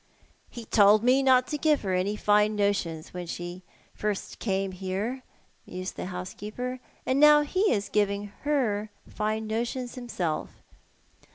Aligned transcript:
"He 0.49 0.65
told 0.65 1.03
me 1.03 1.21
not 1.21 1.45
to 1.49 1.59
give 1.59 1.83
her 1.83 1.93
any 1.93 2.15
fine 2.15 2.55
notions 2.55 3.13
when 3.13 3.27
first 3.93 4.31
she 4.31 4.37
came 4.37 4.71
here," 4.71 5.21
mused 5.67 5.95
the 5.95 6.07
housekeeper;" 6.07 6.79
and 7.05 7.19
now 7.19 7.41
he 7.41 7.71
is 7.71 7.87
giving 7.87 8.31
her 8.41 8.89
fine 9.07 9.45
notions 9.45 9.93
himself. 9.93 10.63